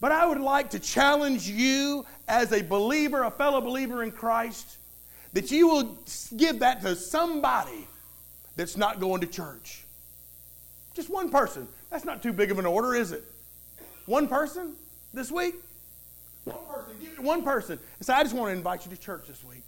But 0.00 0.12
I 0.12 0.26
would 0.26 0.40
like 0.40 0.70
to 0.70 0.78
challenge 0.78 1.48
you 1.48 2.06
as 2.28 2.52
a 2.52 2.62
believer, 2.62 3.24
a 3.24 3.30
fellow 3.30 3.60
believer 3.60 4.02
in 4.02 4.12
Christ, 4.12 4.76
that 5.32 5.50
you 5.50 5.68
will 5.68 5.98
give 6.36 6.60
that 6.60 6.82
to 6.82 6.94
somebody 6.94 7.86
that's 8.56 8.76
not 8.76 9.00
going 9.00 9.20
to 9.22 9.26
church. 9.26 9.84
Just 10.94 11.10
one 11.10 11.30
person. 11.30 11.66
That's 11.90 12.04
not 12.04 12.22
too 12.22 12.32
big 12.32 12.50
of 12.50 12.58
an 12.58 12.66
order, 12.66 12.94
is 12.94 13.12
it? 13.12 13.24
One 14.06 14.28
person 14.28 14.74
this 15.12 15.30
week? 15.30 15.54
One 16.44 16.56
person. 16.68 16.94
Give 17.00 17.12
it 17.12 17.16
to 17.16 17.22
one 17.22 17.42
person. 17.42 17.78
And 17.98 18.06
say, 18.06 18.14
I 18.14 18.22
just 18.22 18.34
want 18.34 18.50
to 18.50 18.56
invite 18.56 18.84
you 18.84 18.94
to 18.94 19.00
church 19.00 19.26
this 19.26 19.42
week. 19.44 19.62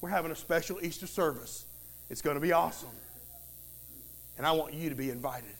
We're 0.00 0.10
having 0.10 0.30
a 0.30 0.36
special 0.36 0.78
Easter 0.82 1.06
service. 1.06 1.64
It's 2.10 2.22
going 2.22 2.36
to 2.36 2.40
be 2.40 2.52
awesome. 2.52 2.88
And 4.36 4.46
I 4.46 4.52
want 4.52 4.74
you 4.74 4.88
to 4.90 4.94
be 4.94 5.10
invited. 5.10 5.54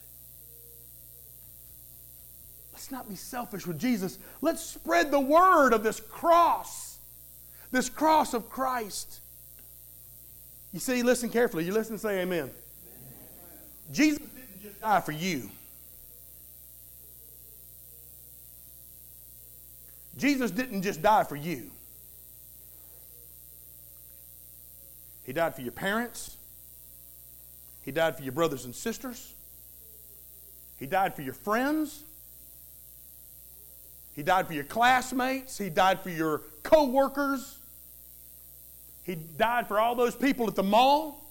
Let's 2.73 2.91
not 2.91 3.09
be 3.09 3.15
selfish 3.15 3.67
with 3.67 3.79
Jesus. 3.79 4.19
Let's 4.43 4.63
spread 4.63 5.11
the 5.11 5.21
word 5.21 5.73
of 5.73 5.83
this 5.83 5.99
cross, 5.99 6.99
this 7.71 7.89
cross 7.89 8.35
of 8.35 8.51
Christ. 8.51 9.21
You 10.73 10.81
see, 10.81 11.03
listen 11.03 11.31
carefully. 11.31 11.65
You 11.65 11.73
listen 11.73 11.95
and 11.95 12.01
say 12.01 12.21
amen. 12.21 12.39
amen. 12.39 12.51
Jesus 13.93 14.19
didn't 14.19 14.63
just 14.63 14.81
die 14.81 15.01
for 15.01 15.13
you. 15.13 15.51
Jesus 20.17 20.51
didn't 20.51 20.83
just 20.83 21.03
die 21.03 21.25
for 21.25 21.37
you. 21.37 21.71
He 25.25 25.33
died 25.33 25.55
for 25.55 25.63
your 25.63 25.73
parents. 25.73 26.37
He 27.87 27.93
died 27.93 28.17
for 28.17 28.25
your 28.25 28.33
brothers 28.33 28.65
and 28.65 28.75
sisters. 28.75 29.33
He 30.77 30.87
died 30.87 31.15
for 31.15 31.23
your 31.23 31.33
friends. 31.33 32.03
He 34.13 34.25
died 34.25 34.49
for 34.49 34.55
your 34.55 34.65
classmates. 34.65 35.57
He 35.57 35.71
died 35.71 36.01
for 36.01 36.11
your 36.11 36.43
co 36.65 36.87
workers. 36.89 37.59
He 39.05 39.15
died 39.15 39.69
for 39.69 39.79
all 39.79 39.95
those 39.95 40.17
people 40.17 40.49
at 40.49 40.57
the 40.57 40.65
mall. 40.65 41.25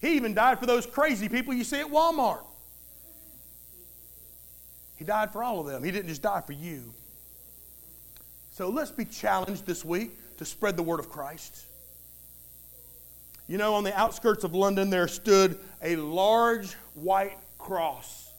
He 0.00 0.14
even 0.14 0.32
died 0.32 0.60
for 0.60 0.66
those 0.66 0.86
crazy 0.86 1.28
people 1.28 1.52
you 1.52 1.64
see 1.64 1.80
at 1.80 1.86
Walmart. 1.86 2.44
He 4.96 5.04
died 5.04 5.32
for 5.32 5.42
all 5.42 5.58
of 5.58 5.66
them. 5.66 5.82
He 5.82 5.90
didn't 5.90 6.08
just 6.08 6.22
die 6.22 6.40
for 6.40 6.52
you. 6.52 6.94
So 8.52 8.68
let's 8.68 8.92
be 8.92 9.04
challenged 9.04 9.66
this 9.66 9.84
week 9.84 10.12
to 10.36 10.44
spread 10.44 10.76
the 10.76 10.84
word 10.84 11.00
of 11.00 11.10
Christ. 11.10 11.64
You 13.46 13.58
know, 13.58 13.74
on 13.74 13.84
the 13.84 13.94
outskirts 13.98 14.44
of 14.44 14.54
London, 14.54 14.90
there 14.90 15.08
stood 15.08 15.58
a 15.82 15.96
large 15.96 16.72
white 16.94 17.36
cross. 17.58 18.30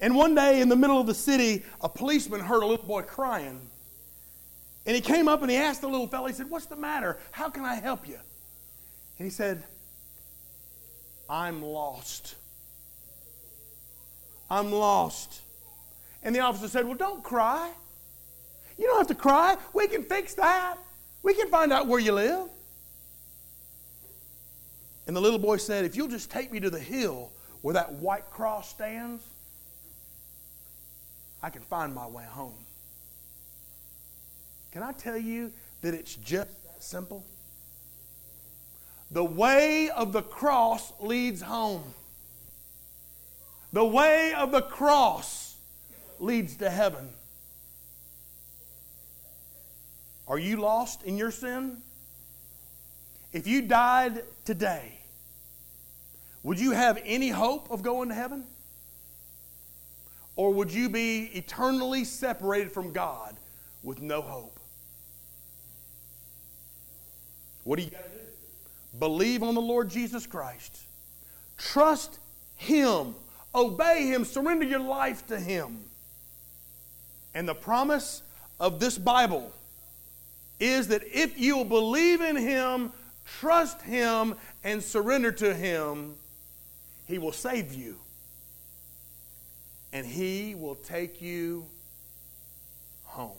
And 0.00 0.14
one 0.14 0.34
day 0.34 0.60
in 0.60 0.68
the 0.68 0.76
middle 0.76 1.00
of 1.00 1.06
the 1.06 1.14
city, 1.14 1.64
a 1.80 1.88
policeman 1.88 2.40
heard 2.40 2.62
a 2.62 2.66
little 2.66 2.86
boy 2.86 3.02
crying. 3.02 3.60
And 4.84 4.94
he 4.94 5.00
came 5.00 5.26
up 5.26 5.40
and 5.42 5.50
he 5.50 5.56
asked 5.56 5.80
the 5.80 5.88
little 5.88 6.06
fellow, 6.06 6.26
he 6.26 6.34
said, 6.34 6.50
What's 6.50 6.66
the 6.66 6.76
matter? 6.76 7.18
How 7.30 7.48
can 7.48 7.64
I 7.64 7.76
help 7.76 8.06
you? 8.06 8.18
And 9.18 9.26
he 9.26 9.30
said, 9.30 9.64
I'm 11.28 11.62
lost. 11.62 12.36
I'm 14.50 14.70
lost. 14.70 15.40
And 16.22 16.34
the 16.34 16.40
officer 16.40 16.68
said, 16.68 16.84
Well, 16.84 16.94
don't 16.94 17.22
cry. 17.22 17.70
You 18.78 18.86
don't 18.86 18.98
have 18.98 19.08
to 19.08 19.14
cry. 19.14 19.56
We 19.72 19.88
can 19.88 20.02
fix 20.02 20.34
that. 20.34 20.76
We 21.22 21.34
can 21.34 21.48
find 21.48 21.72
out 21.72 21.86
where 21.86 21.98
you 21.98 22.12
live. 22.12 22.48
And 25.06 25.14
the 25.14 25.20
little 25.20 25.38
boy 25.38 25.56
said, 25.58 25.84
If 25.84 25.96
you'll 25.96 26.08
just 26.08 26.30
take 26.30 26.50
me 26.50 26.60
to 26.60 26.70
the 26.70 26.80
hill 26.80 27.30
where 27.62 27.74
that 27.74 27.94
white 27.94 28.30
cross 28.30 28.68
stands, 28.68 29.22
I 31.42 31.50
can 31.50 31.62
find 31.62 31.94
my 31.94 32.06
way 32.06 32.24
home. 32.24 32.54
Can 34.72 34.82
I 34.82 34.92
tell 34.92 35.16
you 35.16 35.52
that 35.82 35.94
it's 35.94 36.16
just 36.16 36.50
that 36.64 36.82
simple? 36.82 37.24
The 39.10 39.24
way 39.24 39.90
of 39.90 40.12
the 40.12 40.22
cross 40.22 40.92
leads 41.00 41.40
home. 41.40 41.94
The 43.72 43.84
way 43.84 44.34
of 44.34 44.52
the 44.52 44.62
cross 44.62 45.56
leads 46.18 46.56
to 46.56 46.68
heaven. 46.68 47.10
Are 50.26 50.38
you 50.38 50.56
lost 50.56 51.04
in 51.04 51.16
your 51.16 51.30
sin? 51.30 51.78
If 53.32 53.46
you 53.46 53.62
died 53.62 54.24
today, 54.44 54.95
would 56.46 56.60
you 56.60 56.70
have 56.70 57.02
any 57.04 57.28
hope 57.28 57.72
of 57.72 57.82
going 57.82 58.08
to 58.08 58.14
heaven? 58.14 58.44
Or 60.36 60.54
would 60.54 60.72
you 60.72 60.88
be 60.88 61.28
eternally 61.34 62.04
separated 62.04 62.70
from 62.70 62.92
God 62.92 63.34
with 63.82 64.00
no 64.00 64.22
hope? 64.22 64.60
What 67.64 67.80
do 67.80 67.82
you 67.82 67.90
got 67.90 68.04
to 68.04 68.10
do? 68.10 68.24
Believe 69.00 69.42
on 69.42 69.56
the 69.56 69.60
Lord 69.60 69.90
Jesus 69.90 70.24
Christ. 70.24 70.82
Trust 71.58 72.20
Him. 72.54 73.16
Obey 73.52 74.06
Him. 74.06 74.24
Surrender 74.24 74.66
your 74.66 74.78
life 74.78 75.26
to 75.26 75.40
Him. 75.40 75.80
And 77.34 77.48
the 77.48 77.56
promise 77.56 78.22
of 78.60 78.78
this 78.78 78.96
Bible 78.98 79.52
is 80.60 80.86
that 80.88 81.02
if 81.12 81.36
you 81.40 81.56
will 81.56 81.64
believe 81.64 82.20
in 82.20 82.36
Him, 82.36 82.92
trust 83.24 83.82
Him, 83.82 84.36
and 84.62 84.80
surrender 84.80 85.32
to 85.32 85.52
Him, 85.52 86.14
he 87.06 87.18
will 87.18 87.32
save 87.32 87.72
you. 87.72 87.98
And 89.92 90.04
He 90.04 90.54
will 90.54 90.74
take 90.74 91.22
you 91.22 91.66
home. 93.04 93.32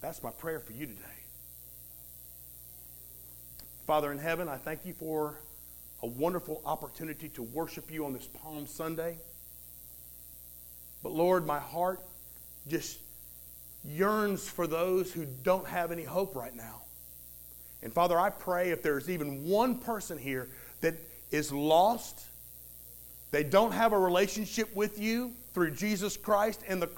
That's 0.00 0.22
my 0.22 0.30
prayer 0.30 0.60
for 0.60 0.72
you 0.72 0.86
today. 0.86 1.02
Father 3.86 4.12
in 4.12 4.18
heaven, 4.18 4.48
I 4.48 4.56
thank 4.56 4.86
you 4.86 4.92
for 4.92 5.40
a 6.02 6.06
wonderful 6.06 6.62
opportunity 6.64 7.28
to 7.30 7.42
worship 7.42 7.90
you 7.90 8.04
on 8.04 8.12
this 8.12 8.26
Palm 8.26 8.66
Sunday. 8.66 9.18
But 11.02 11.12
Lord, 11.12 11.46
my 11.46 11.58
heart 11.58 12.00
just 12.68 12.98
yearns 13.84 14.48
for 14.48 14.66
those 14.66 15.12
who 15.12 15.26
don't 15.42 15.66
have 15.66 15.90
any 15.90 16.04
hope 16.04 16.36
right 16.36 16.54
now. 16.54 16.82
And 17.82 17.92
Father, 17.92 18.18
I 18.18 18.30
pray 18.30 18.70
if 18.70 18.82
there's 18.82 19.10
even 19.10 19.44
one 19.48 19.78
person 19.78 20.18
here 20.18 20.48
that 20.80 20.94
is 21.30 21.52
lost, 21.52 22.20
they 23.30 23.44
don't 23.44 23.72
have 23.72 23.92
a 23.92 23.98
relationship 23.98 24.74
with 24.74 24.98
you 24.98 25.32
through 25.52 25.72
Jesus 25.72 26.16
Christ 26.16 26.62
and 26.68 26.80
the 26.80 26.86